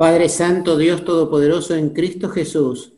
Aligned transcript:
Padre 0.00 0.30
Santo, 0.30 0.78
Dios 0.78 1.04
Todopoderoso 1.04 1.74
en 1.74 1.90
Cristo 1.90 2.30
Jesús, 2.30 2.94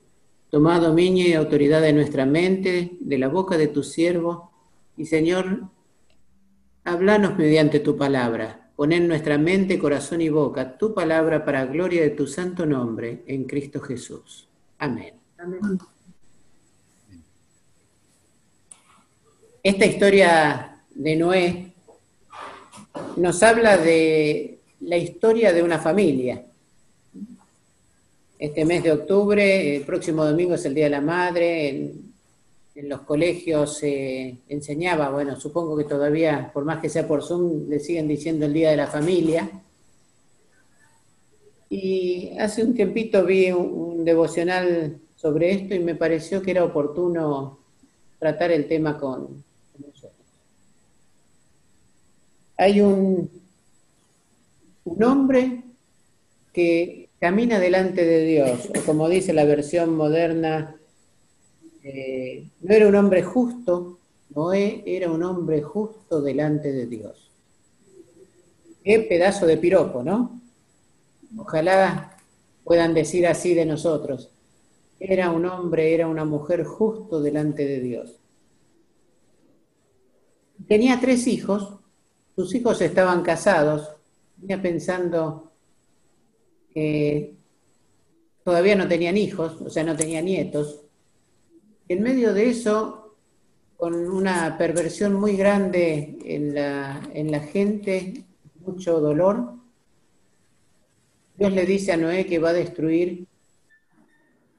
toma 0.50 0.78
dominio 0.78 1.26
y 1.26 1.32
autoridad 1.32 1.82
de 1.82 1.92
nuestra 1.92 2.26
mente, 2.26 2.92
de 3.00 3.18
la 3.18 3.26
boca 3.26 3.58
de 3.58 3.66
tu 3.66 3.82
siervo, 3.82 4.52
y 4.96 5.06
Señor, 5.06 5.62
háblanos 6.84 7.36
mediante 7.36 7.80
tu 7.80 7.96
palabra. 7.96 8.70
Pon 8.76 8.92
en 8.92 9.08
nuestra 9.08 9.36
mente, 9.36 9.80
corazón 9.80 10.20
y 10.20 10.28
boca 10.28 10.78
tu 10.78 10.94
palabra 10.94 11.44
para 11.44 11.66
gloria 11.66 12.02
de 12.02 12.10
tu 12.10 12.28
santo 12.28 12.66
nombre, 12.66 13.24
en 13.26 13.46
Cristo 13.46 13.80
Jesús. 13.80 14.46
Amén. 14.78 15.14
Amén. 15.38 15.80
Esta 19.60 19.86
historia 19.86 20.84
de 20.94 21.16
Noé 21.16 21.72
nos 23.16 23.42
habla 23.42 23.76
de 23.76 24.60
la 24.82 24.98
historia 24.98 25.52
de 25.52 25.64
una 25.64 25.80
familia. 25.80 26.46
Este 28.42 28.64
mes 28.64 28.82
de 28.82 28.90
octubre, 28.90 29.76
el 29.76 29.84
próximo 29.84 30.24
domingo 30.24 30.54
es 30.54 30.64
el 30.64 30.74
Día 30.74 30.86
de 30.86 30.90
la 30.90 31.00
Madre, 31.00 31.68
en, 32.74 32.88
los 32.88 33.02
colegios 33.02 33.78
se 33.78 34.38
enseñaba, 34.48 35.10
bueno, 35.10 35.38
supongo 35.38 35.76
que 35.76 35.84
todavía, 35.84 36.50
por 36.52 36.64
más 36.64 36.80
que 36.80 36.88
sea 36.88 37.06
por 37.06 37.22
Zoom, 37.22 37.68
le 37.68 37.78
siguen 37.78 38.08
diciendo 38.08 38.46
el 38.46 38.52
Día 38.52 38.72
de 38.72 38.76
la 38.78 38.88
Familia. 38.88 39.48
Y 41.70 42.36
hace 42.36 42.64
un 42.64 42.74
tiempito 42.74 43.24
vi 43.24 43.52
un 43.52 44.04
devocional 44.04 44.98
sobre 45.14 45.52
esto 45.52 45.76
y 45.76 45.78
me 45.78 45.94
pareció 45.94 46.42
que 46.42 46.50
era 46.50 46.64
oportuno 46.64 47.60
tratar 48.18 48.50
el 48.50 48.66
tema 48.66 48.98
con, 48.98 49.44
hay 52.56 52.80
un, 52.80 53.30
un 54.82 55.04
hombre 55.04 55.62
que 56.52 57.01
camina 57.22 57.60
delante 57.60 58.04
de 58.04 58.24
Dios, 58.24 58.68
o 58.76 58.84
como 58.84 59.08
dice 59.08 59.32
la 59.32 59.44
versión 59.44 59.94
moderna, 59.96 60.74
eh, 61.84 62.48
no 62.60 62.74
era 62.74 62.88
un 62.88 62.96
hombre 62.96 63.22
justo, 63.22 64.00
Noé 64.34 64.82
era 64.84 65.08
un 65.08 65.22
hombre 65.22 65.62
justo 65.62 66.20
delante 66.20 66.72
de 66.72 66.86
Dios. 66.86 67.30
Qué 68.82 68.98
pedazo 69.08 69.46
de 69.46 69.56
piropo, 69.56 70.02
¿no? 70.02 70.40
Ojalá 71.38 72.18
puedan 72.64 72.92
decir 72.92 73.28
así 73.28 73.54
de 73.54 73.66
nosotros. 73.66 74.28
Era 74.98 75.30
un 75.30 75.46
hombre, 75.46 75.94
era 75.94 76.08
una 76.08 76.24
mujer 76.24 76.64
justo 76.64 77.22
delante 77.22 77.64
de 77.64 77.78
Dios. 77.78 78.16
Tenía 80.66 80.98
tres 81.00 81.28
hijos 81.28 81.74
sus 82.34 82.54
hijos 82.54 82.80
estaban 82.80 83.22
casados, 83.22 83.90
venía 84.38 84.60
pensando 84.60 85.51
todavía 88.44 88.74
no 88.74 88.88
tenían 88.88 89.16
hijos, 89.16 89.60
o 89.60 89.70
sea, 89.70 89.84
no 89.84 89.96
tenían 89.96 90.24
nietos. 90.24 90.80
En 91.88 92.02
medio 92.02 92.32
de 92.32 92.48
eso, 92.50 93.16
con 93.76 93.94
una 93.94 94.56
perversión 94.56 95.14
muy 95.14 95.36
grande 95.36 96.18
en 96.24 96.54
la, 96.54 97.02
en 97.12 97.30
la 97.30 97.40
gente, 97.40 98.24
mucho 98.64 99.00
dolor, 99.00 99.54
Dios 101.36 101.52
le 101.52 101.66
dice 101.66 101.92
a 101.92 101.96
Noé 101.96 102.26
que 102.26 102.38
va 102.38 102.50
a 102.50 102.54
destruir 102.54 103.26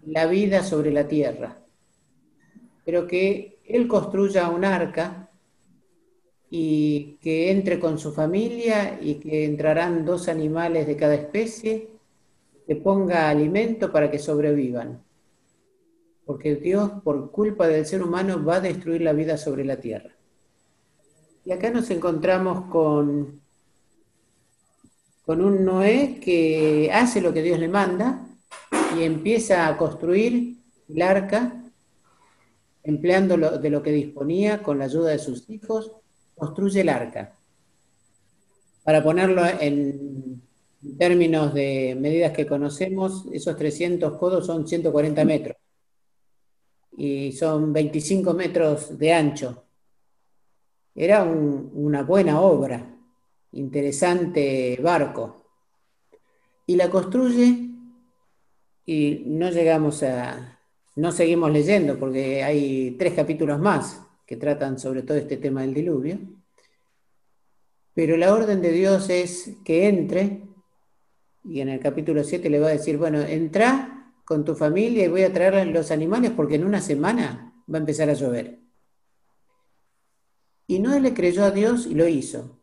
la 0.06 0.26
vida 0.26 0.64
sobre 0.64 0.92
la 0.92 1.08
tierra, 1.08 1.58
pero 2.84 3.08
que 3.08 3.60
él 3.66 3.88
construya 3.88 4.50
un 4.50 4.66
arca 4.66 5.30
y 6.50 7.18
que 7.22 7.52
entre 7.52 7.80
con 7.80 7.98
su 7.98 8.12
familia 8.12 9.00
y 9.02 9.16
que 9.16 9.46
entrarán 9.46 10.06
dos 10.06 10.28
animales 10.28 10.86
de 10.86 10.98
cada 10.98 11.16
especie, 11.16 11.93
que 12.66 12.76
ponga 12.76 13.30
alimento 13.30 13.92
para 13.92 14.10
que 14.10 14.20
sobrevivan. 14.20 15.04
Porque 16.26 16.56
Dios, 16.56 16.90
por 17.04 17.32
culpa 17.32 17.68
del 17.68 17.86
ser 17.86 18.02
humano, 18.02 18.44
va 18.44 18.56
a 18.56 18.62
destruir 18.62 19.02
la 19.02 19.14
vida 19.14 19.38
sobre 19.38 19.66
la 19.66 19.78
tierra. 19.78 20.12
Y 21.46 21.52
acá 21.52 21.70
nos 21.70 21.90
encontramos 21.90 22.72
con, 22.72 23.42
con 25.26 25.42
un 25.42 25.66
Noé 25.66 26.20
que 26.22 26.90
hace 26.94 27.20
lo 27.20 27.34
que 27.34 27.42
Dios 27.42 27.60
le 27.60 27.68
manda 27.68 28.26
y 28.98 29.04
empieza 29.04 29.68
a 29.68 29.78
construir 29.78 30.58
el 30.88 31.02
arca, 31.02 31.62
empleando 32.84 33.38
de 33.38 33.70
lo 33.70 33.84
que 33.84 33.92
disponía 33.92 34.64
con 34.64 34.80
la 34.80 34.86
ayuda 34.86 35.12
de 35.12 35.20
sus 35.20 35.50
hijos 35.50 35.92
construye 36.36 36.82
el 36.82 36.90
arca. 36.90 37.36
Para 38.84 39.04
ponerlo 39.04 39.44
en 39.46 40.33
términos 40.98 41.54
de 41.54 41.96
medidas 42.00 42.34
que 42.34 42.46
conocemos, 42.46 43.26
esos 43.32 43.56
300 43.56 44.18
codos 44.18 44.46
son 44.46 44.68
140 44.68 45.26
metros 45.26 45.58
y 46.98 47.32
son 47.32 47.74
25 47.74 48.34
metros 48.34 48.98
de 48.98 49.14
ancho. 49.14 49.64
Era 50.96 51.24
una 51.24 52.04
buena 52.04 52.40
obra, 52.42 52.96
interesante 53.54 54.80
barco. 54.82 55.44
Y 56.68 56.76
la 56.76 56.90
construye 56.90 57.70
y 58.86 59.24
no 59.26 59.50
llegamos 59.50 60.04
a, 60.04 60.60
no 60.96 61.12
seguimos 61.12 61.52
leyendo 61.52 61.98
porque 61.98 62.44
hay 62.44 62.92
tres 62.92 63.14
capítulos 63.14 63.60
más 63.60 64.02
que 64.26 64.38
tratan 64.38 64.80
sobre 64.80 65.02
todo 65.02 65.18
este 65.18 65.38
tema 65.38 65.62
del 65.62 65.74
diluvio. 65.74 66.20
Pero 67.94 68.18
la 68.18 68.34
orden 68.34 68.62
de 68.62 68.72
Dios 68.72 69.10
es 69.10 69.52
que 69.64 69.88
entre, 69.88 70.42
y 71.44 71.62
en 71.62 71.70
el 71.70 71.80
capítulo 71.80 72.24
7 72.24 72.50
le 72.50 72.60
va 72.60 72.68
a 72.68 72.72
decir, 72.72 72.98
bueno, 72.98 73.22
entra 73.22 74.14
con 74.26 74.46
tu 74.46 74.56
familia 74.56 75.06
y 75.06 75.10
voy 75.10 75.24
a 75.24 75.34
traer 75.34 75.68
los 75.68 75.92
animales 75.92 76.32
porque 76.32 76.56
en 76.56 76.66
una 76.66 76.82
semana 76.82 77.54
va 77.72 77.78
a 77.78 77.82
empezar 77.82 78.10
a 78.10 78.14
llover. 78.14 78.60
Y 80.68 80.80
Noé 80.80 81.02
le 81.02 81.14
creyó 81.14 81.44
a 81.44 81.52
Dios 81.52 81.86
y 81.86 81.94
lo 81.94 82.08
hizo. 82.08 82.60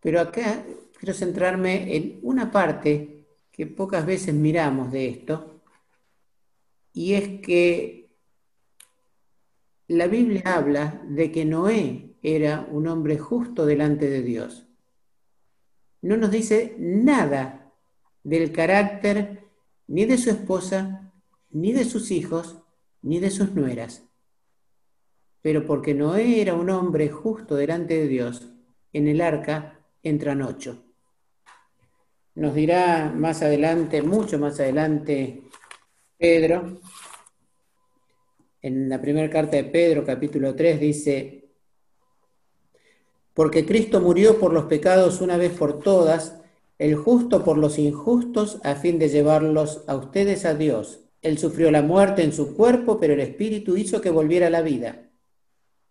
Pero 0.00 0.20
acá 0.20 0.64
quiero 0.98 1.14
centrarme 1.14 1.96
en 1.96 2.18
una 2.22 2.50
parte 2.50 3.26
que 3.52 3.66
pocas 3.66 4.04
veces 4.04 4.34
miramos 4.34 4.92
de 4.92 5.08
esto, 5.08 5.62
y 6.92 7.14
es 7.14 7.40
que 7.40 8.10
la 9.88 10.06
Biblia 10.06 10.42
habla 10.44 11.02
de 11.08 11.30
que 11.30 11.44
Noé 11.44 12.16
era 12.22 12.66
un 12.70 12.86
hombre 12.86 13.18
justo 13.18 13.66
delante 13.66 14.08
de 14.08 14.22
Dios. 14.22 14.65
No 16.06 16.16
nos 16.16 16.30
dice 16.30 16.76
nada 16.78 17.72
del 18.22 18.52
carácter 18.52 19.42
ni 19.88 20.04
de 20.04 20.16
su 20.18 20.30
esposa, 20.30 21.12
ni 21.50 21.72
de 21.72 21.84
sus 21.84 22.12
hijos, 22.12 22.62
ni 23.02 23.18
de 23.18 23.28
sus 23.32 23.56
nueras. 23.56 24.04
Pero 25.42 25.66
porque 25.66 25.94
Noé 25.94 26.40
era 26.40 26.54
un 26.54 26.70
hombre 26.70 27.08
justo 27.08 27.56
delante 27.56 27.94
de 27.94 28.06
Dios, 28.06 28.52
en 28.92 29.08
el 29.08 29.20
arca 29.20 29.80
entran 30.00 30.42
ocho. 30.42 30.84
Nos 32.36 32.54
dirá 32.54 33.12
más 33.12 33.42
adelante, 33.42 34.00
mucho 34.00 34.38
más 34.38 34.60
adelante, 34.60 35.42
Pedro, 36.16 36.82
en 38.62 38.88
la 38.88 39.00
primera 39.00 39.28
carta 39.28 39.56
de 39.56 39.64
Pedro, 39.64 40.04
capítulo 40.04 40.54
3, 40.54 40.78
dice, 40.78 41.45
porque 43.36 43.66
Cristo 43.66 44.00
murió 44.00 44.40
por 44.40 44.54
los 44.54 44.64
pecados 44.64 45.20
una 45.20 45.36
vez 45.36 45.52
por 45.52 45.80
todas, 45.80 46.40
el 46.78 46.96
justo 46.96 47.44
por 47.44 47.58
los 47.58 47.78
injustos, 47.78 48.58
a 48.64 48.76
fin 48.76 48.98
de 48.98 49.10
llevarlos 49.10 49.84
a 49.86 49.94
ustedes 49.94 50.46
a 50.46 50.54
Dios. 50.54 51.00
Él 51.20 51.36
sufrió 51.36 51.70
la 51.70 51.82
muerte 51.82 52.22
en 52.22 52.32
su 52.32 52.56
cuerpo, 52.56 52.98
pero 52.98 53.12
el 53.12 53.20
Espíritu 53.20 53.76
hizo 53.76 54.00
que 54.00 54.08
volviera 54.08 54.46
a 54.46 54.50
la 54.50 54.62
vida. 54.62 55.10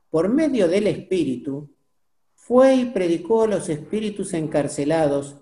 Por 0.09 0.27
medio 0.27 0.67
del 0.67 0.87
Espíritu, 0.87 1.69
fue 2.33 2.77
y 2.77 2.85
predicó 2.85 3.43
a 3.43 3.47
los 3.47 3.69
espíritus 3.69 4.33
encarcelados 4.33 5.35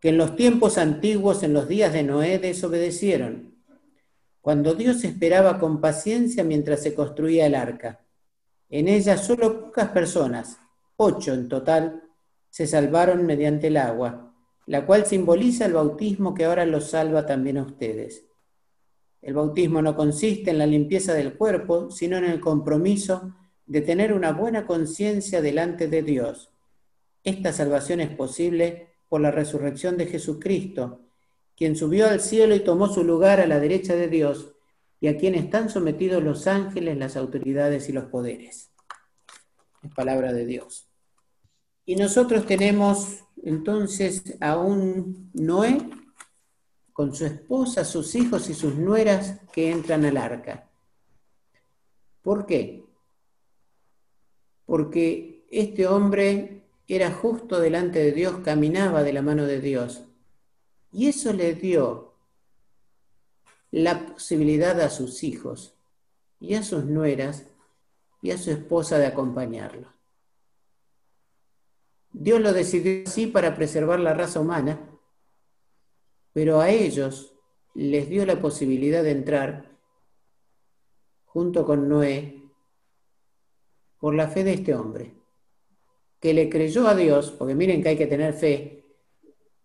que 0.00 0.08
en 0.08 0.16
los 0.16 0.36
tiempos 0.36 0.78
antiguos, 0.78 1.42
en 1.42 1.52
los 1.52 1.68
días 1.68 1.92
de 1.92 2.02
Noé, 2.02 2.38
desobedecieron 2.38 3.52
cuando 4.40 4.74
Dios 4.74 5.04
esperaba 5.04 5.58
con 5.58 5.82
paciencia 5.82 6.44
mientras 6.44 6.82
se 6.82 6.94
construía 6.94 7.44
el 7.44 7.54
arca. 7.54 8.00
En 8.70 8.88
ella 8.88 9.18
solo 9.18 9.66
pocas 9.66 9.90
personas, 9.90 10.58
ocho 11.02 11.34
en 11.34 11.48
total, 11.48 12.02
se 12.50 12.66
salvaron 12.66 13.26
mediante 13.26 13.68
el 13.68 13.76
agua, 13.76 14.34
la 14.66 14.86
cual 14.86 15.06
simboliza 15.06 15.66
el 15.66 15.72
bautismo 15.72 16.34
que 16.34 16.44
ahora 16.44 16.64
los 16.66 16.90
salva 16.90 17.26
también 17.26 17.58
a 17.58 17.62
ustedes. 17.62 18.26
El 19.20 19.34
bautismo 19.34 19.82
no 19.82 19.94
consiste 19.96 20.50
en 20.50 20.58
la 20.58 20.66
limpieza 20.66 21.14
del 21.14 21.34
cuerpo, 21.34 21.90
sino 21.90 22.16
en 22.16 22.24
el 22.24 22.40
compromiso 22.40 23.34
de 23.66 23.80
tener 23.80 24.12
una 24.12 24.32
buena 24.32 24.66
conciencia 24.66 25.40
delante 25.40 25.88
de 25.88 26.02
Dios. 26.02 26.50
Esta 27.24 27.52
salvación 27.52 28.00
es 28.00 28.10
posible 28.10 28.88
por 29.08 29.20
la 29.20 29.30
resurrección 29.30 29.96
de 29.96 30.06
Jesucristo, 30.06 31.00
quien 31.56 31.76
subió 31.76 32.08
al 32.08 32.20
cielo 32.20 32.54
y 32.54 32.60
tomó 32.60 32.88
su 32.88 33.04
lugar 33.04 33.40
a 33.40 33.46
la 33.46 33.60
derecha 33.60 33.94
de 33.94 34.08
Dios, 34.08 34.54
y 35.00 35.08
a 35.08 35.16
quien 35.16 35.34
están 35.34 35.68
sometidos 35.68 36.22
los 36.22 36.46
ángeles, 36.46 36.96
las 36.96 37.16
autoridades 37.16 37.88
y 37.88 37.92
los 37.92 38.04
poderes. 38.04 38.70
Es 39.82 39.94
palabra 39.94 40.32
de 40.32 40.46
Dios. 40.46 40.91
Y 41.84 41.96
nosotros 41.96 42.46
tenemos 42.46 43.24
entonces 43.42 44.36
a 44.40 44.56
un 44.56 45.30
Noé 45.34 45.78
con 46.92 47.14
su 47.14 47.24
esposa, 47.24 47.84
sus 47.84 48.14
hijos 48.14 48.48
y 48.48 48.54
sus 48.54 48.76
nueras 48.76 49.40
que 49.52 49.70
entran 49.70 50.04
al 50.04 50.16
arca. 50.16 50.68
¿Por 52.22 52.46
qué? 52.46 52.84
Porque 54.64 55.44
este 55.50 55.86
hombre 55.86 56.62
era 56.86 57.10
justo 57.10 57.58
delante 57.58 57.98
de 57.98 58.12
Dios, 58.12 58.36
caminaba 58.44 59.02
de 59.02 59.12
la 59.12 59.22
mano 59.22 59.46
de 59.46 59.60
Dios. 59.60 60.04
Y 60.92 61.08
eso 61.08 61.32
le 61.32 61.54
dio 61.54 62.14
la 63.70 64.06
posibilidad 64.06 64.78
a 64.80 64.90
sus 64.90 65.24
hijos 65.24 65.74
y 66.38 66.54
a 66.54 66.62
sus 66.62 66.84
nueras 66.84 67.46
y 68.20 68.30
a 68.30 68.38
su 68.38 68.50
esposa 68.50 68.98
de 68.98 69.06
acompañarlo. 69.06 69.88
Dios 72.12 72.40
lo 72.40 72.52
decidió 72.52 73.04
así 73.06 73.26
para 73.26 73.54
preservar 73.54 74.00
la 74.00 74.14
raza 74.14 74.40
humana, 74.40 74.88
pero 76.32 76.60
a 76.60 76.70
ellos 76.70 77.34
les 77.74 78.08
dio 78.08 78.26
la 78.26 78.40
posibilidad 78.40 79.02
de 79.02 79.12
entrar 79.12 79.78
junto 81.24 81.64
con 81.64 81.88
Noé 81.88 82.42
por 83.98 84.14
la 84.14 84.28
fe 84.28 84.44
de 84.44 84.54
este 84.54 84.74
hombre, 84.74 85.14
que 86.20 86.34
le 86.34 86.48
creyó 86.50 86.86
a 86.86 86.94
Dios, 86.94 87.30
porque 87.30 87.54
miren 87.54 87.82
que 87.82 87.90
hay 87.90 87.96
que 87.96 88.06
tener 88.06 88.34
fe, 88.34 88.84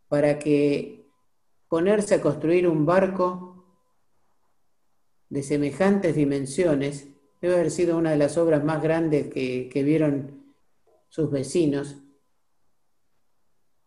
para 0.08 0.40
que 0.40 1.10
ponerse 1.68 2.16
a 2.16 2.22
construir 2.22 2.68
un 2.68 2.86
barco 2.86 3.66
de 5.30 5.44
semejantes 5.44 6.16
dimensiones, 6.16 7.10
debe 7.42 7.56
haber 7.56 7.72
sido 7.72 7.98
una 7.98 8.12
de 8.12 8.18
las 8.18 8.38
obras 8.38 8.64
más 8.64 8.82
grandes 8.82 9.28
que, 9.28 9.70
que 9.70 9.84
vieron 9.84 10.54
sus 11.10 11.30
vecinos, 11.30 11.98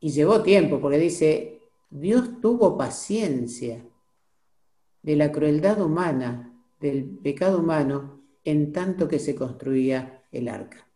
y 0.00 0.10
llevó 0.10 0.42
tiempo, 0.42 0.80
porque 0.80 0.98
dice, 0.98 1.60
Dios 1.90 2.40
tuvo 2.40 2.76
paciencia 2.78 3.84
de 5.02 5.16
la 5.16 5.30
crueldad 5.30 5.80
humana, 5.80 6.52
del 6.80 7.04
pecado 7.04 7.58
humano, 7.58 8.22
en 8.44 8.72
tanto 8.72 9.06
que 9.06 9.18
se 9.18 9.34
construía 9.34 10.24
el 10.32 10.48
arca. 10.48 10.86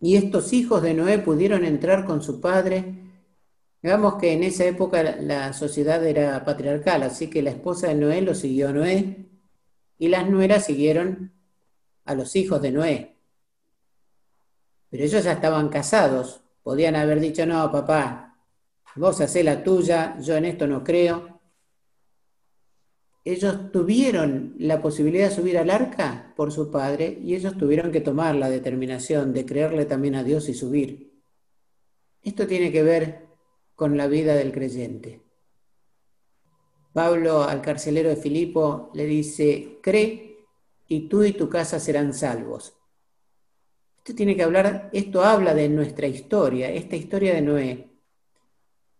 Y 0.00 0.16
estos 0.16 0.52
hijos 0.52 0.82
de 0.82 0.94
Noé 0.94 1.18
pudieron 1.18 1.64
entrar 1.64 2.04
con 2.04 2.22
su 2.22 2.40
padre. 2.40 2.94
Digamos 3.82 4.14
que 4.16 4.32
en 4.32 4.42
esa 4.42 4.64
época 4.64 5.02
la 5.20 5.52
sociedad 5.52 6.04
era 6.04 6.44
patriarcal, 6.44 7.02
así 7.02 7.28
que 7.28 7.42
la 7.42 7.50
esposa 7.50 7.88
de 7.88 7.94
Noé 7.94 8.22
lo 8.22 8.34
siguió 8.34 8.70
a 8.70 8.72
Noé 8.72 9.28
y 9.98 10.08
las 10.08 10.28
nueras 10.28 10.64
siguieron 10.64 11.32
a 12.04 12.14
los 12.14 12.34
hijos 12.34 12.60
de 12.62 12.72
Noé. 12.72 13.16
Pero 14.90 15.04
ellos 15.04 15.22
ya 15.22 15.32
estaban 15.32 15.68
casados, 15.68 16.42
Podían 16.62 16.96
haber 16.96 17.20
dicho, 17.20 17.44
no, 17.46 17.70
papá, 17.72 18.38
vos 18.96 19.20
hacés 19.20 19.44
la 19.44 19.62
tuya, 19.62 20.18
yo 20.20 20.36
en 20.36 20.44
esto 20.44 20.66
no 20.66 20.84
creo. 20.84 21.40
Ellos 23.24 23.70
tuvieron 23.70 24.54
la 24.58 24.82
posibilidad 24.82 25.28
de 25.28 25.34
subir 25.34 25.58
al 25.58 25.70
arca 25.70 26.32
por 26.36 26.52
su 26.52 26.70
padre 26.70 27.18
y 27.22 27.34
ellos 27.34 27.56
tuvieron 27.56 27.92
que 27.92 28.00
tomar 28.00 28.34
la 28.34 28.50
determinación 28.50 29.32
de 29.32 29.46
creerle 29.46 29.84
también 29.84 30.16
a 30.16 30.24
Dios 30.24 30.48
y 30.48 30.54
subir. 30.54 31.22
Esto 32.22 32.46
tiene 32.46 32.72
que 32.72 32.82
ver 32.82 33.26
con 33.74 33.96
la 33.96 34.06
vida 34.06 34.34
del 34.34 34.52
creyente. 34.52 35.22
Pablo 36.92 37.42
al 37.44 37.62
carcelero 37.62 38.10
de 38.10 38.16
Filipo 38.16 38.90
le 38.94 39.06
dice, 39.06 39.78
cree 39.82 40.46
y 40.88 41.08
tú 41.08 41.24
y 41.24 41.32
tu 41.32 41.48
casa 41.48 41.80
serán 41.80 42.12
salvos. 42.12 42.74
Esto 44.02 44.16
tiene 44.16 44.34
que 44.34 44.42
hablar, 44.42 44.90
esto 44.92 45.22
habla 45.22 45.54
de 45.54 45.68
nuestra 45.68 46.08
historia, 46.08 46.68
esta 46.72 46.96
historia 46.96 47.34
de 47.34 47.40
Noé, 47.40 47.88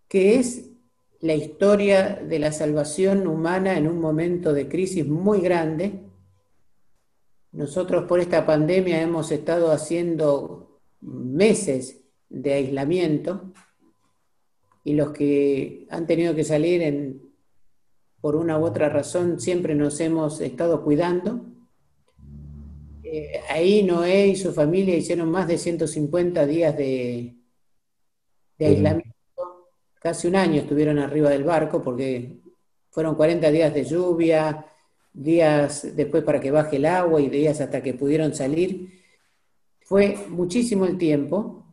que 0.07 0.37
es 0.37 0.71
la 1.19 1.35
historia 1.35 2.23
de 2.25 2.39
la 2.39 2.53
salvación 2.53 3.27
humana 3.27 3.77
en 3.77 3.89
un 3.89 4.01
momento 4.01 4.53
de 4.53 4.69
crisis 4.69 5.05
muy 5.05 5.41
grande. 5.41 6.05
Nosotros 7.51 8.05
por 8.05 8.21
esta 8.21 8.47
pandemia 8.47 9.03
hemos 9.03 9.33
estado 9.33 9.73
haciendo 9.73 10.81
meses 11.01 12.05
de 12.29 12.53
aislamiento 12.53 13.53
y 14.85 14.95
los 14.95 15.11
que 15.11 15.85
han 15.91 16.07
tenido 16.07 16.33
que 16.37 16.45
salir 16.45 17.21
por 18.21 18.37
una 18.37 18.57
u 18.57 18.65
otra 18.65 18.89
razón 18.89 19.41
siempre 19.41 19.75
nos 19.75 19.99
hemos 19.99 20.41
estado 20.41 20.85
cuidando 20.85 21.52
eh, 23.14 23.43
ahí 23.50 23.82
Noé 23.82 24.29
y 24.29 24.37
su 24.37 24.55
familia 24.55 24.97
hicieron 24.97 25.31
más 25.31 25.47
de 25.47 25.59
150 25.59 26.47
días 26.47 26.75
de, 26.75 27.37
aislamiento. 28.59 29.12
Casi 30.00 30.29
un 30.29 30.37
año 30.37 30.62
estuvieron 30.62 30.99
arriba 30.99 31.29
del 31.29 31.44
barco 31.44 31.82
porque 31.82 32.41
fueron 32.88 33.14
40 33.14 33.50
días 33.50 33.75
de 33.75 33.85
lluvia, 33.85 34.64
días 35.12 35.94
después 35.94 36.25
para 36.25 36.41
que 36.41 36.50
baje 36.50 36.76
el 36.76 36.87
agua 36.87 37.20
y 37.20 37.29
días 37.29 37.61
hasta 37.61 37.82
que 37.82 37.93
pudieron 37.93 38.35
salir. 38.35 39.03
Fue 39.82 40.17
muchísimo 40.31 40.87
el 40.87 40.97
tiempo, 40.97 41.67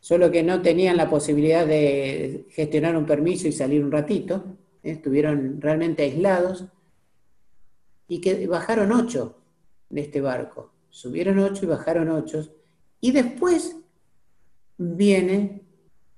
solo 0.00 0.30
que 0.30 0.42
no 0.42 0.62
tenían 0.62 0.96
la 0.96 1.10
posibilidad 1.10 1.66
de 1.66 2.46
gestionar 2.52 2.96
un 2.96 3.04
permiso 3.04 3.48
y 3.48 3.52
salir 3.52 3.84
un 3.84 3.92
ratito. 3.92 4.56
¿eh? 4.82 4.92
Estuvieron 4.92 5.60
realmente 5.60 6.04
aislados 6.04 6.64
y 8.08 8.22
que 8.22 8.46
bajaron 8.46 8.92
ocho 8.92 9.38
de 9.88 10.00
este 10.02 10.20
barco. 10.20 10.72
Subieron 10.90 11.38
ocho 11.38 11.64
y 11.64 11.68
bajaron 11.68 12.10
ocho. 12.10 12.46
Y 13.00 13.12
después 13.12 13.76
viene 14.76 15.62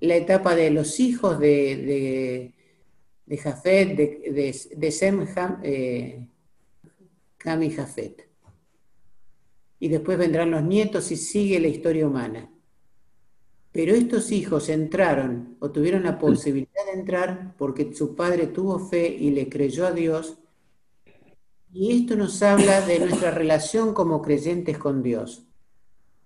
la 0.01 0.17
etapa 0.17 0.55
de 0.55 0.71
los 0.71 0.99
hijos 1.01 1.39
de, 1.39 1.77
de, 1.77 2.55
de 3.27 3.37
Jafet, 3.37 3.97
de, 3.97 4.53
de, 4.77 4.91
Sem, 4.91 5.27
eh, 5.63 6.27
y 7.45 7.71
Jafet. 7.71 8.29
Y 9.79 9.89
después 9.89 10.19
vendrán 10.19 10.51
los 10.51 10.63
nietos 10.63 11.11
y 11.11 11.17
sigue 11.17 11.61
la 11.61 11.69
historia 11.69 12.07
humana. 12.07 12.51
Pero 13.73 13.95
estos 13.95 14.33
hijos 14.33 14.69
entraron 14.69 15.57
o 15.61 15.71
tuvieron 15.71 16.03
la 16.03 16.19
posibilidad 16.19 16.85
de 16.93 16.99
entrar 16.99 17.55
porque 17.57 17.95
su 17.95 18.17
padre 18.17 18.49
tuvo 18.49 18.79
fe 18.79 19.09
y 19.09 19.31
le 19.31 19.49
creyó 19.49 19.87
a 19.87 19.93
Dios 19.93 20.40
y 21.73 22.01
esto 22.01 22.17
nos 22.17 22.43
habla 22.43 22.81
de 22.81 22.99
nuestra 22.99 23.31
relación 23.31 23.95
como 23.95 24.23
creyentes 24.23 24.77
con 24.79 25.03
Dios. 25.03 25.47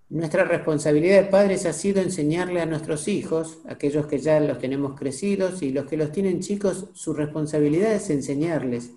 Nuestra 0.08 0.44
responsabilidad 0.44 1.22
de 1.22 1.28
padres 1.28 1.66
ha 1.66 1.72
sido 1.72 2.00
enseñarle 2.00 2.60
a 2.60 2.66
nuestros 2.66 3.08
hijos, 3.08 3.58
aquellos 3.66 4.06
que 4.06 4.18
ya 4.18 4.40
los 4.40 4.58
tenemos 4.58 4.98
crecidos 4.98 5.62
y 5.62 5.70
los 5.70 5.86
que 5.86 5.96
los 5.96 6.12
tienen 6.12 6.40
chicos, 6.40 6.88
su 6.92 7.14
responsabilidad 7.14 7.92
es 7.92 8.10
enseñarles 8.10 8.92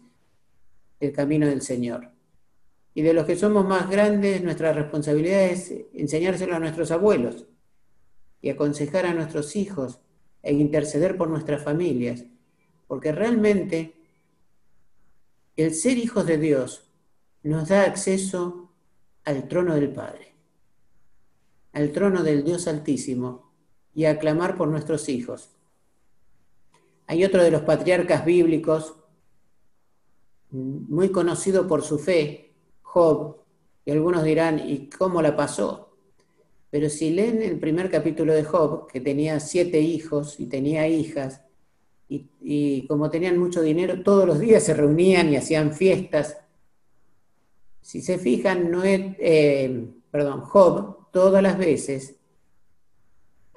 el 0.99 1.11
camino 1.11 1.47
del 1.47 1.61
Señor. 1.61 2.11
Y 2.93 3.01
de 3.01 3.13
los 3.13 3.25
que 3.25 3.35
somos 3.35 3.65
más 3.65 3.89
grandes, 3.89 4.43
nuestra 4.43 4.73
responsabilidad 4.73 5.45
es 5.45 5.73
enseñárselo 5.93 6.55
a 6.55 6.59
nuestros 6.59 6.91
abuelos 6.91 7.45
y 8.41 8.49
aconsejar 8.49 9.05
a 9.05 9.13
nuestros 9.13 9.55
hijos 9.55 9.99
e 10.43 10.53
interceder 10.53 11.17
por 11.17 11.29
nuestras 11.29 11.63
familias, 11.63 12.25
porque 12.87 13.11
realmente 13.11 13.96
el 15.57 15.73
ser 15.73 15.97
hijos 15.97 16.27
de 16.27 16.37
Dios 16.37 16.91
nos 17.41 17.69
da 17.69 17.83
acceso 17.83 18.71
al 19.25 19.47
trono 19.47 19.73
del 19.73 19.91
Padre, 19.91 20.35
al 21.73 21.91
trono 21.91 22.23
del 22.23 22.43
Dios 22.43 22.67
Altísimo 22.67 23.51
y 23.93 24.05
a 24.05 24.19
clamar 24.19 24.55
por 24.55 24.67
nuestros 24.67 25.09
hijos. 25.09 25.49
Hay 27.07 27.25
otro 27.25 27.43
de 27.43 27.49
los 27.49 27.63
patriarcas 27.63 28.23
bíblicos, 28.23 28.95
muy 30.51 31.11
conocido 31.11 31.67
por 31.67 31.81
su 31.83 31.97
fe, 31.97 32.53
Job, 32.83 33.37
y 33.83 33.91
algunos 33.91 34.23
dirán, 34.23 34.59
¿y 34.59 34.89
cómo 34.89 35.21
la 35.21 35.35
pasó? 35.35 35.97
Pero 36.69 36.89
si 36.89 37.09
leen 37.09 37.41
el 37.41 37.59
primer 37.59 37.89
capítulo 37.89 38.33
de 38.33 38.43
Job, 38.43 38.87
que 38.87 39.01
tenía 39.01 39.39
siete 39.39 39.81
hijos 39.81 40.39
y 40.39 40.45
tenía 40.45 40.87
hijas, 40.87 41.41
y, 42.09 42.87
como 42.87 43.09
tenían 43.09 43.37
mucho 43.37 43.61
dinero, 43.61 44.01
todos 44.01 44.25
los 44.25 44.39
días 44.39 44.63
se 44.63 44.73
reunían 44.73 45.29
y 45.31 45.37
hacían 45.37 45.73
fiestas. 45.73 46.37
Si 47.81 48.01
se 48.01 48.17
fijan, 48.17 48.71
eh, 48.83 49.87
perdón, 50.09 50.41
Job 50.41 51.11
todas 51.11 51.43
las 51.43 51.57
veces 51.57 52.15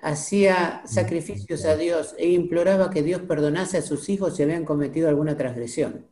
hacía 0.02 0.82
sacrificios 0.86 1.64
a 1.64 1.76
Dios 1.76 2.14
e 2.18 2.30
imploraba 2.30 2.90
que 2.90 3.02
Dios 3.02 3.22
perdonase 3.22 3.78
a 3.78 3.82
sus 3.82 4.08
hijos 4.08 4.36
si 4.36 4.42
habían 4.42 4.64
cometido 4.64 5.08
alguna 5.08 5.36
transgresión. 5.36 6.06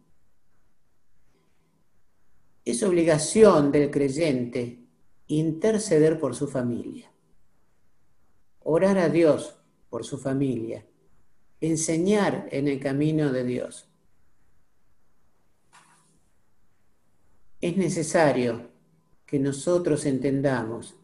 Es 2.65 2.83
obligación 2.83 3.73
del 3.73 3.91
creyente 3.91 4.85
interceder 5.27 6.19
por 6.21 6.35
su 6.35 6.47
familia, 6.47 7.11
orar 8.61 8.99
a 8.99 9.09
Dios 9.09 9.59
por 9.89 10.05
su 10.05 10.19
familia 10.19 10.85
enseñar 11.61 12.49
en 12.51 12.69
el 12.69 12.81
camino 12.81 13.33
de 13.33 13.45
Dios. 13.45 13.89
Es 17.61 17.77
necesario 17.77 18.71
que 19.27 19.39
nosotros 19.39 20.07
entendamos 20.07 20.95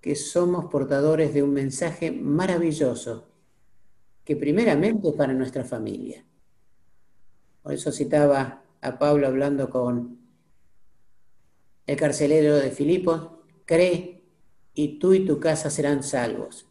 que 0.00 0.14
somos 0.14 0.66
portadores 0.66 1.34
de 1.34 1.42
un 1.42 1.52
mensaje 1.52 2.10
maravilloso, 2.10 3.28
que 4.24 4.36
primeramente 4.36 5.08
es 5.08 5.14
para 5.14 5.34
nuestra 5.34 5.64
familia. 5.64 6.24
Por 7.62 7.74
eso 7.74 7.92
citaba 7.92 8.62
a 8.80 8.98
Pablo 8.98 9.26
hablando 9.26 9.68
con 9.68 10.18
el 11.86 11.96
carcelero 11.96 12.56
de 12.56 12.70
Filipos, 12.70 13.28
cree 13.64 14.22
y 14.74 14.98
tú 14.98 15.14
y 15.14 15.24
tu 15.24 15.40
casa 15.40 15.70
serán 15.70 16.02
salvos. 16.02 16.66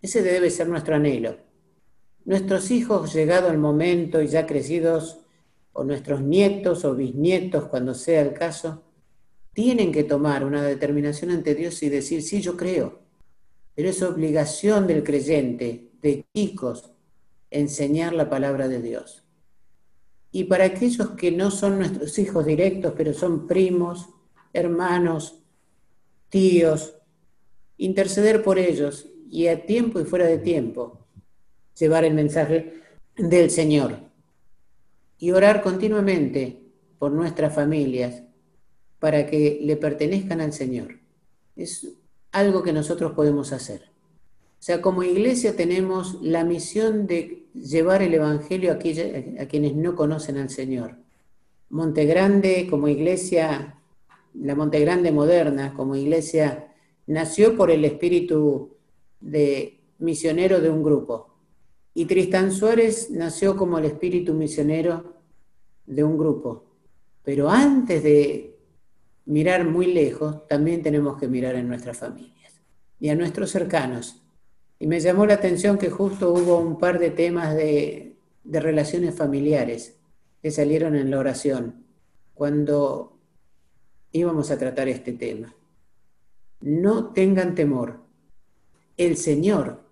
Ese 0.00 0.22
debe 0.22 0.50
ser 0.50 0.68
nuestro 0.68 0.96
anhelo. 0.96 1.43
Nuestros 2.24 2.70
hijos, 2.70 3.12
llegado 3.12 3.50
el 3.50 3.58
momento 3.58 4.22
y 4.22 4.28
ya 4.28 4.46
crecidos, 4.46 5.18
o 5.74 5.84
nuestros 5.84 6.22
nietos 6.22 6.84
o 6.86 6.94
bisnietos, 6.94 7.64
cuando 7.66 7.92
sea 7.92 8.22
el 8.22 8.32
caso, 8.32 8.82
tienen 9.52 9.92
que 9.92 10.04
tomar 10.04 10.44
una 10.44 10.62
determinación 10.62 11.30
ante 11.30 11.54
Dios 11.54 11.82
y 11.82 11.90
decir, 11.90 12.22
sí, 12.22 12.40
yo 12.40 12.56
creo. 12.56 13.00
Pero 13.74 13.90
es 13.90 14.02
obligación 14.02 14.86
del 14.86 15.04
creyente, 15.04 15.90
de 16.00 16.24
chicos, 16.34 16.92
enseñar 17.50 18.14
la 18.14 18.30
palabra 18.30 18.68
de 18.68 18.80
Dios. 18.80 19.24
Y 20.32 20.44
para 20.44 20.64
aquellos 20.64 21.10
que 21.10 21.30
no 21.30 21.50
son 21.50 21.78
nuestros 21.78 22.18
hijos 22.18 22.46
directos, 22.46 22.94
pero 22.96 23.12
son 23.12 23.46
primos, 23.46 24.08
hermanos, 24.54 25.40
tíos, 26.30 26.94
interceder 27.76 28.42
por 28.42 28.58
ellos 28.58 29.08
y 29.30 29.48
a 29.48 29.66
tiempo 29.66 30.00
y 30.00 30.04
fuera 30.04 30.26
de 30.26 30.38
tiempo 30.38 31.03
llevar 31.78 32.04
el 32.04 32.14
mensaje 32.14 32.74
del 33.16 33.50
Señor 33.50 33.98
y 35.18 35.30
orar 35.30 35.62
continuamente 35.62 36.60
por 36.98 37.12
nuestras 37.12 37.54
familias 37.54 38.22
para 38.98 39.26
que 39.26 39.60
le 39.62 39.76
pertenezcan 39.76 40.40
al 40.40 40.52
Señor. 40.52 40.98
Es 41.56 41.86
algo 42.32 42.62
que 42.62 42.72
nosotros 42.72 43.12
podemos 43.12 43.52
hacer. 43.52 43.82
O 44.64 44.66
sea, 44.66 44.80
como 44.80 45.02
iglesia 45.02 45.56
tenemos 45.56 46.18
la 46.22 46.42
misión 46.42 47.06
de 47.06 47.44
llevar 47.52 48.02
el 48.02 48.14
Evangelio 48.14 48.72
a, 48.72 48.78
quienes 48.78 49.74
no 49.74 49.94
conocen 49.94 50.38
al 50.38 50.48
Señor. 50.48 50.96
Montegrande 51.68 52.66
como 52.70 52.88
iglesia, 52.88 53.78
la 54.32 54.54
Montegrande 54.54 55.12
moderna 55.12 55.74
como 55.74 55.96
iglesia, 55.96 56.72
nació 57.06 57.56
por 57.58 57.70
el 57.70 57.84
espíritu 57.84 58.70
de 59.20 59.80
misionero 59.98 60.60
de 60.60 60.70
un 60.70 60.82
grupo. 60.82 61.33
Y 61.94 62.06
Tristán 62.06 62.50
Suárez 62.50 63.10
nació 63.10 63.56
como 63.56 63.78
el 63.78 63.84
espíritu 63.84 64.34
misionero 64.34 65.14
de 65.86 66.02
un 66.02 66.18
grupo. 66.18 66.64
Pero 67.22 67.48
antes 67.48 68.02
de 68.02 68.58
mirar 69.26 69.64
muy 69.64 69.86
lejos, 69.86 70.46
también 70.48 70.82
tenemos 70.82 71.18
que 71.18 71.28
mirar 71.28 71.54
en 71.54 71.68
nuestras 71.68 71.98
familias 71.98 72.60
y 72.98 73.08
a 73.08 73.14
nuestros 73.14 73.50
cercanos. 73.50 74.22
Y 74.80 74.88
me 74.88 74.98
llamó 74.98 75.24
la 75.24 75.34
atención 75.34 75.78
que 75.78 75.88
justo 75.88 76.32
hubo 76.32 76.58
un 76.58 76.78
par 76.78 76.98
de 76.98 77.10
temas 77.10 77.54
de, 77.54 78.16
de 78.42 78.60
relaciones 78.60 79.14
familiares 79.14 79.96
que 80.42 80.50
salieron 80.50 80.96
en 80.96 81.10
la 81.10 81.20
oración 81.20 81.86
cuando 82.34 83.18
íbamos 84.10 84.50
a 84.50 84.58
tratar 84.58 84.88
este 84.88 85.12
tema. 85.12 85.54
No 86.60 87.12
tengan 87.12 87.54
temor. 87.54 88.00
El 88.96 89.16
Señor 89.16 89.83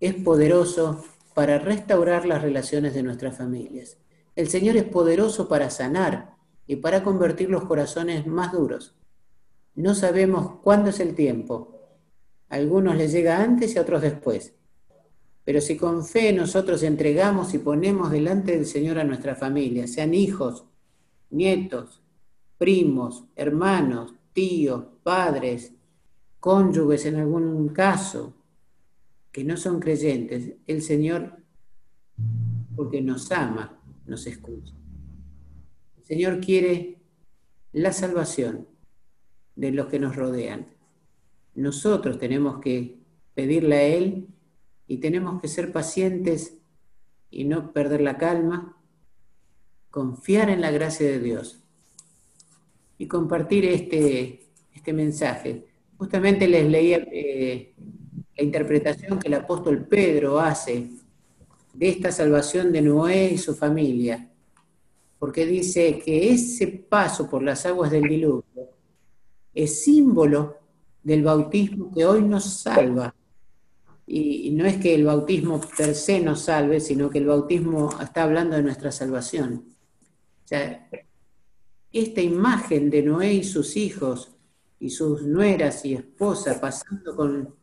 es 0.00 0.14
poderoso 0.14 1.04
para 1.34 1.58
restaurar 1.58 2.26
las 2.26 2.42
relaciones 2.42 2.94
de 2.94 3.02
nuestras 3.02 3.36
familias. 3.36 3.98
El 4.34 4.48
Señor 4.48 4.76
es 4.76 4.84
poderoso 4.84 5.48
para 5.48 5.70
sanar 5.70 6.34
y 6.66 6.76
para 6.76 7.02
convertir 7.02 7.50
los 7.50 7.64
corazones 7.64 8.26
más 8.26 8.52
duros. 8.52 8.96
No 9.74 9.94
sabemos 9.94 10.60
cuándo 10.62 10.90
es 10.90 11.00
el 11.00 11.14
tiempo. 11.14 11.78
A 12.48 12.56
algunos 12.56 12.96
les 12.96 13.12
llega 13.12 13.42
antes 13.42 13.74
y 13.74 13.78
a 13.78 13.82
otros 13.82 14.02
después. 14.02 14.54
Pero 15.44 15.60
si 15.60 15.76
con 15.76 16.04
fe 16.04 16.32
nosotros 16.32 16.82
entregamos 16.82 17.54
y 17.54 17.58
ponemos 17.58 18.10
delante 18.10 18.52
del 18.52 18.66
Señor 18.66 18.98
a 18.98 19.04
nuestra 19.04 19.34
familia, 19.34 19.86
sean 19.86 20.14
hijos, 20.14 20.64
nietos, 21.30 22.02
primos, 22.58 23.24
hermanos, 23.36 24.14
tíos, 24.32 24.84
padres, 25.02 25.72
cónyuges 26.38 27.06
en 27.06 27.16
algún 27.16 27.68
caso, 27.70 28.34
que 29.32 29.44
no 29.44 29.56
son 29.56 29.80
creyentes, 29.80 30.54
el 30.66 30.82
Señor, 30.82 31.36
porque 32.74 33.00
nos 33.00 33.30
ama, 33.30 33.80
nos 34.06 34.26
escucha. 34.26 34.74
El 35.98 36.04
Señor 36.04 36.40
quiere 36.40 36.98
la 37.72 37.92
salvación 37.92 38.66
de 39.54 39.70
los 39.72 39.86
que 39.86 39.98
nos 39.98 40.16
rodean. 40.16 40.66
Nosotros 41.54 42.18
tenemos 42.18 42.60
que 42.60 42.98
pedirle 43.34 43.76
a 43.76 43.82
Él 43.82 44.28
y 44.86 44.98
tenemos 44.98 45.40
que 45.40 45.48
ser 45.48 45.72
pacientes 45.72 46.58
y 47.30 47.44
no 47.44 47.72
perder 47.72 48.00
la 48.00 48.18
calma, 48.18 48.76
confiar 49.90 50.50
en 50.50 50.60
la 50.60 50.70
gracia 50.70 51.06
de 51.06 51.20
Dios 51.20 51.62
y 52.98 53.06
compartir 53.06 53.64
este, 53.64 54.48
este 54.74 54.92
mensaje. 54.92 55.66
Justamente 55.96 56.48
les 56.48 56.68
leía 56.68 57.06
eh, 57.12 57.74
la 58.40 58.46
interpretación 58.46 59.18
que 59.18 59.28
el 59.28 59.34
apóstol 59.34 59.86
Pedro 59.86 60.40
hace 60.40 60.88
de 61.74 61.88
esta 61.90 62.10
salvación 62.10 62.72
de 62.72 62.80
Noé 62.80 63.32
y 63.32 63.38
su 63.38 63.54
familia, 63.54 64.30
porque 65.18 65.44
dice 65.44 65.98
que 65.98 66.32
ese 66.32 66.66
paso 66.68 67.28
por 67.28 67.42
las 67.42 67.66
aguas 67.66 67.90
del 67.90 68.04
diluvio 68.04 68.70
es 69.52 69.82
símbolo 69.82 70.56
del 71.02 71.22
bautismo 71.22 71.92
que 71.92 72.06
hoy 72.06 72.22
nos 72.22 72.44
salva. 72.44 73.14
Y, 74.06 74.50
no 74.52 74.64
es 74.64 74.78
que 74.78 74.94
el 74.94 75.04
bautismo 75.04 75.60
per 75.76 75.94
se 75.94 76.18
nos 76.18 76.40
salve, 76.40 76.80
sino 76.80 77.10
que 77.10 77.18
el 77.18 77.26
bautismo 77.26 77.90
está 78.00 78.22
hablando 78.22 78.56
de 78.56 78.62
nuestra 78.62 78.90
salvación. 78.90 79.66
Esta 81.92 82.20
imagen 82.22 82.88
de 82.88 83.02
Noé 83.02 83.34
y 83.34 83.44
sus 83.44 83.76
hijos 83.76 84.32
y 84.78 84.88
sus 84.88 85.22
nueras 85.22 85.84
y 85.84 85.94
esposas 85.94 86.58
pasando 86.58 87.14
con 87.14 87.59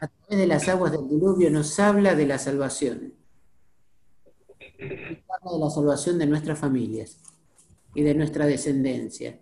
a 0.00 0.08
través 0.08 0.38
de 0.38 0.46
las 0.46 0.68
aguas 0.68 0.92
del 0.92 1.08
diluvio 1.08 1.50
nos 1.50 1.78
habla 1.80 2.14
de 2.14 2.26
la 2.26 2.38
salvación. 2.38 3.14
habla 4.78 5.52
de 5.52 5.58
la 5.58 5.70
salvación 5.70 6.18
de 6.18 6.26
nuestras 6.26 6.58
familias 6.58 7.18
y 7.94 8.02
de 8.02 8.14
nuestra 8.14 8.46
descendencia. 8.46 9.38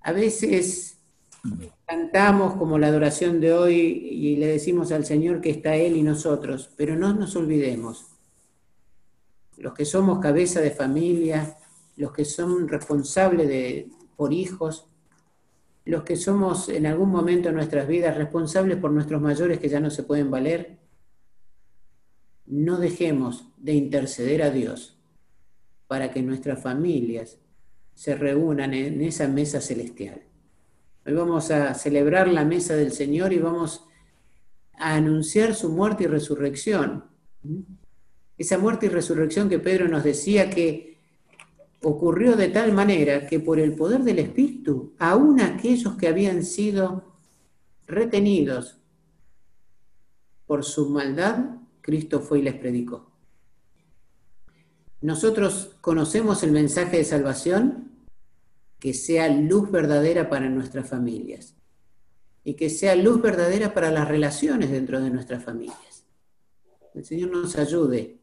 A 0.00 0.12
veces 0.12 0.98
cantamos 1.86 2.54
como 2.54 2.78
la 2.78 2.88
adoración 2.88 3.40
de 3.40 3.52
hoy 3.52 3.74
y 3.74 4.36
le 4.36 4.46
decimos 4.46 4.92
al 4.92 5.04
Señor 5.04 5.40
que 5.40 5.50
está 5.50 5.76
Él 5.76 5.96
y 5.96 6.02
nosotros, 6.02 6.70
pero 6.76 6.96
no 6.96 7.12
nos 7.14 7.36
olvidemos. 7.36 8.06
Los 9.56 9.74
que 9.74 9.84
somos 9.84 10.18
cabeza 10.18 10.60
de 10.60 10.70
familia, 10.70 11.56
los 11.96 12.12
que 12.12 12.24
son 12.24 12.68
responsables 12.68 13.48
de, 13.48 13.88
por 14.16 14.32
hijos, 14.32 14.86
los 15.86 16.02
que 16.02 16.16
somos 16.16 16.68
en 16.68 16.84
algún 16.84 17.10
momento 17.10 17.48
de 17.48 17.54
nuestras 17.54 17.86
vidas 17.86 18.16
responsables 18.16 18.76
por 18.76 18.90
nuestros 18.90 19.22
mayores 19.22 19.60
que 19.60 19.68
ya 19.68 19.78
no 19.78 19.88
se 19.88 20.02
pueden 20.02 20.32
valer, 20.32 20.78
no 22.44 22.78
dejemos 22.78 23.48
de 23.56 23.74
interceder 23.74 24.42
a 24.42 24.50
Dios 24.50 24.98
para 25.86 26.10
que 26.10 26.22
nuestras 26.22 26.60
familias 26.60 27.38
se 27.94 28.16
reúnan 28.16 28.74
en 28.74 29.00
esa 29.00 29.28
mesa 29.28 29.60
celestial. 29.60 30.22
Hoy 31.06 31.12
vamos 31.12 31.52
a 31.52 31.72
celebrar 31.74 32.26
la 32.28 32.44
mesa 32.44 32.74
del 32.74 32.90
Señor 32.90 33.32
y 33.32 33.38
vamos 33.38 33.84
a 34.76 34.96
anunciar 34.96 35.54
su 35.54 35.70
muerte 35.70 36.04
y 36.04 36.08
resurrección. 36.08 37.04
Esa 38.36 38.58
muerte 38.58 38.86
y 38.86 38.88
resurrección 38.88 39.48
que 39.48 39.60
Pedro 39.60 39.86
nos 39.86 40.02
decía 40.02 40.50
que 40.50 40.95
ocurrió 41.88 42.34
de 42.34 42.48
tal 42.48 42.72
manera 42.72 43.28
que 43.28 43.38
por 43.38 43.60
el 43.60 43.76
poder 43.76 44.02
del 44.02 44.18
Espíritu, 44.18 44.94
aún 44.98 45.40
aquellos 45.40 45.96
que 45.96 46.08
habían 46.08 46.42
sido 46.42 47.14
retenidos 47.86 48.80
por 50.46 50.64
su 50.64 50.90
maldad, 50.90 51.58
Cristo 51.80 52.18
fue 52.18 52.40
y 52.40 52.42
les 52.42 52.54
predicó. 52.54 53.12
Nosotros 55.00 55.76
conocemos 55.80 56.42
el 56.42 56.50
mensaje 56.50 56.96
de 56.96 57.04
salvación, 57.04 57.92
que 58.80 58.92
sea 58.92 59.28
luz 59.28 59.70
verdadera 59.70 60.28
para 60.28 60.48
nuestras 60.48 60.88
familias 60.88 61.54
y 62.42 62.54
que 62.54 62.68
sea 62.68 62.96
luz 62.96 63.22
verdadera 63.22 63.74
para 63.74 63.92
las 63.92 64.08
relaciones 64.08 64.72
dentro 64.72 65.00
de 65.00 65.10
nuestras 65.10 65.44
familias. 65.44 66.04
El 66.94 67.04
Señor 67.04 67.30
nos 67.30 67.56
ayude 67.56 68.18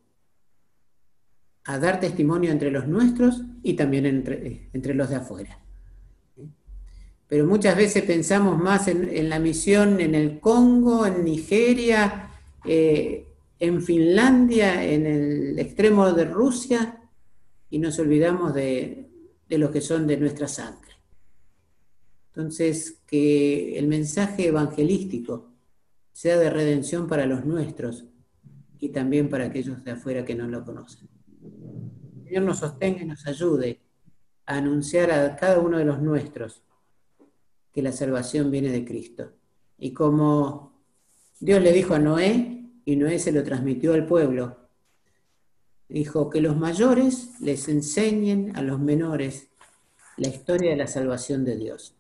a 1.66 1.80
dar 1.80 2.00
testimonio 2.00 2.52
entre 2.52 2.72
los 2.72 2.88
nuestros 2.88 3.42
y 3.62 3.74
también 3.74 4.06
entre, 4.06 4.70
entre 4.74 4.94
los 4.94 5.10
de 5.10 5.16
afuera. 5.16 5.60
Pero 7.28 7.48
muchas 7.48 7.76
veces 7.76 8.04
pensamos 8.04 8.62
más 8.62 8.88
en, 8.88 9.30
la 9.30 9.40
misión 9.40 10.00
en 10.00 10.14
el 10.14 10.40
Congo, 10.40 11.06
en 11.06 11.24
Nigeria, 11.24 12.30
eh, 12.66 13.28
en 13.60 13.82
Finlandia, 13.82 14.84
en 14.84 15.06
el 15.06 15.58
extremo 15.58 16.12
de 16.12 16.26
Rusia, 16.26 17.02
y 17.70 17.80
nos 17.80 17.98
olvidamos 17.98 18.54
de, 18.54 19.10
de 19.50 19.58
los 19.58 19.72
que 19.72 19.82
son 19.82 20.06
de 20.06 20.18
nuestra 20.18 20.48
sangre. 20.48 20.92
Entonces, 22.28 23.00
que 23.08 23.80
el 23.80 23.88
mensaje 23.88 24.48
evangelístico 24.48 25.52
sea 26.12 26.38
de 26.38 26.50
redención 26.50 27.08
para 27.08 27.26
los 27.26 27.46
nuestros 27.46 28.06
y 28.80 28.90
también 28.90 29.30
para 29.30 29.46
aquellos 29.46 29.84
de 29.84 29.92
afuera 29.92 30.26
que 30.26 30.36
no 30.36 30.48
lo 30.48 30.64
conocen. 30.66 31.13
Señor 32.24 32.44
nos 32.44 32.60
sostenga 32.60 33.02
y 33.02 33.06
nos 33.06 33.26
ayude 33.28 33.82
a 34.46 34.58
anunciar 34.58 35.12
a 35.12 35.36
cada 35.36 35.60
uno 35.60 35.78
de 35.78 35.86
los 35.86 36.02
nuestros 36.02 36.64
que 37.72 37.82
la 37.82 37.92
salvación 37.92 38.52
viene 38.52 38.70
de 38.70 38.86
Cristo. 38.86 39.32
Y 39.78 39.94
como 39.94 40.74
Dios 41.40 41.62
le 41.62 41.72
dijo 41.72 41.96
a 41.96 42.00
Noé, 42.00 42.70
y 42.86 42.96
Noé 42.96 43.20
se 43.20 43.32
lo 43.32 43.44
transmitió 43.44 43.94
al 43.94 44.06
pueblo, 44.06 44.58
dijo 45.90 46.30
que 46.30 46.42
los 46.42 46.56
mayores 46.56 47.40
les 47.40 47.68
enseñen 47.68 48.56
a 48.56 48.62
los 48.62 48.80
menores 48.80 49.50
la 50.18 50.28
historia 50.28 50.72
de 50.72 50.78
la 50.78 50.88
salvación 50.88 51.44
de 51.44 51.58
Dios. 51.58 51.96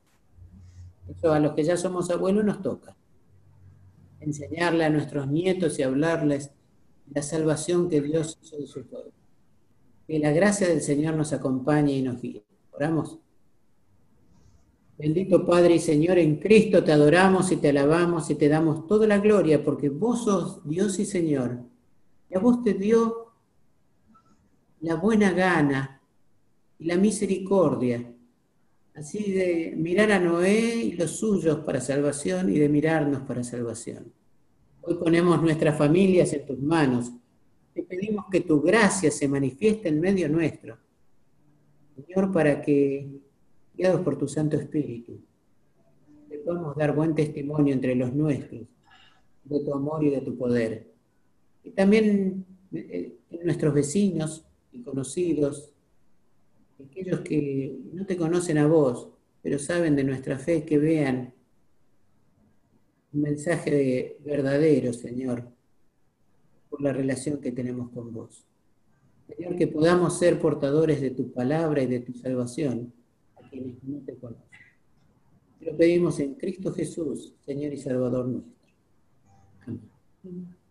Eso 1.07 1.33
a 1.33 1.39
los 1.39 1.53
que 1.53 1.63
ya 1.63 1.77
somos 1.77 2.09
abuelos 2.09 2.45
nos 2.45 2.61
toca. 2.61 2.95
Enseñarle 4.19 4.85
a 4.85 4.89
nuestros 4.89 5.27
nietos 5.27 5.79
y 5.79 5.83
hablarles 5.83 6.51
la 7.11 7.21
salvación 7.21 7.89
que 7.89 8.01
Dios 8.01 8.37
hizo 8.41 8.57
de 8.57 8.67
su 8.67 8.85
pueblo. 8.85 9.11
Que 10.07 10.19
la 10.19 10.31
gracia 10.31 10.67
del 10.67 10.81
Señor 10.81 11.15
nos 11.15 11.33
acompañe 11.33 11.93
y 11.93 12.01
nos 12.01 12.21
guíe. 12.21 12.43
Oramos. 12.71 13.19
Bendito 14.97 15.45
Padre 15.45 15.75
y 15.75 15.79
Señor, 15.79 16.19
en 16.19 16.37
Cristo 16.37 16.83
te 16.83 16.91
adoramos 16.91 17.51
y 17.51 17.57
te 17.57 17.69
alabamos 17.69 18.29
y 18.29 18.35
te 18.35 18.47
damos 18.47 18.85
toda 18.87 19.07
la 19.07 19.17
gloria 19.17 19.63
porque 19.63 19.89
vos 19.89 20.23
sos 20.23 20.67
Dios 20.67 20.99
y 20.99 21.05
Señor. 21.05 21.59
Y 22.29 22.35
a 22.35 22.39
vos 22.39 22.63
te 22.63 22.73
dio 22.73 23.33
la 24.81 24.95
buena 24.95 25.31
gana 25.31 26.01
y 26.77 26.85
la 26.85 26.97
misericordia, 26.97 28.13
así 28.93 29.31
de 29.31 29.73
mirar 29.75 30.11
a 30.11 30.19
Noé 30.19 30.75
y 30.75 30.91
los 30.93 31.11
suyos 31.11 31.59
para 31.59 31.81
salvación 31.81 32.49
y 32.49 32.59
de 32.59 32.69
mirarnos 32.69 33.21
para 33.21 33.43
salvación. 33.43 34.13
Hoy 34.81 34.95
ponemos 34.95 35.41
nuestras 35.41 35.77
familias 35.77 36.33
en 36.33 36.45
tus 36.45 36.59
manos. 36.59 37.11
Te 37.73 37.83
pedimos 37.83 38.25
que 38.31 38.41
tu 38.41 38.61
gracia 38.61 39.09
se 39.09 39.27
manifieste 39.27 39.89
en 39.89 39.99
medio 39.99 40.29
nuestro. 40.29 40.77
Señor, 41.95 42.31
para 42.31 42.61
que, 42.61 43.07
guiados 43.75 44.01
por 44.01 44.17
tu 44.17 44.27
Santo 44.27 44.57
Espíritu, 44.57 45.19
le 46.29 46.37
podamos 46.39 46.75
dar 46.75 46.95
buen 46.95 47.15
testimonio 47.15 47.73
entre 47.73 47.95
los 47.95 48.13
nuestros 48.13 48.67
de 49.43 49.59
tu 49.59 49.73
amor 49.73 50.03
y 50.03 50.09
de 50.09 50.21
tu 50.21 50.37
poder. 50.37 50.91
Y 51.63 51.71
también 51.71 52.45
eh, 52.71 53.15
en 53.29 53.45
nuestros 53.45 53.73
vecinos 53.73 54.45
y 54.71 54.81
conocidos, 54.81 55.71
aquellos 56.83 57.21
que 57.21 57.77
no 57.93 58.05
te 58.05 58.17
conocen 58.17 58.57
a 58.57 58.67
vos, 58.67 59.09
pero 59.41 59.59
saben 59.59 59.95
de 59.95 60.03
nuestra 60.03 60.39
fe, 60.39 60.63
que 60.63 60.77
vean 60.77 61.33
un 63.13 63.21
mensaje 63.21 64.17
verdadero, 64.25 64.93
Señor, 64.93 65.47
por 66.73 66.81
la 66.81 66.91
relación 66.91 67.39
que 67.39 67.51
tenemos 67.51 67.91
con 67.91 68.11
vos. 68.11 68.47
Señor, 69.27 69.55
que 69.55 69.67
podamos 69.67 70.17
ser 70.17 70.39
portadores 70.39 71.01
de 71.01 71.11
tu 71.11 71.31
palabra 71.31 71.83
y 71.83 71.85
de 71.85 71.99
tu 71.99 72.13
salvación 72.13 72.91
a 73.35 73.47
quienes 73.47 73.75
no 73.83 73.99
te 73.99 74.15
conocen. 74.15 74.49
Te 75.59 75.65
lo 75.67 75.77
pedimos 75.77 76.19
en 76.19 76.33
Cristo 76.33 76.73
Jesús, 76.73 77.35
Señor 77.45 77.73
y 77.73 77.77
Salvador 77.77 78.25
nuestro. 78.25 78.53
Amén. 79.67 80.62